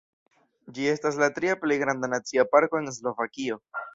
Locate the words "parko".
2.57-2.83